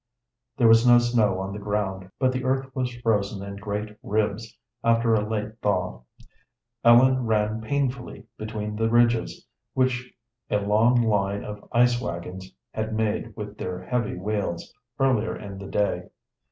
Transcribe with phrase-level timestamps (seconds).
[0.57, 4.57] There was no snow on the ground, but the earth was frozen in great ribs
[4.83, 6.01] after a late thaw.
[6.83, 9.45] Ellen ran painfully between the ridges
[9.75, 10.11] which
[10.49, 15.67] a long line of ice wagons had made with their heavy wheels earlier in the
[15.67, 16.09] day.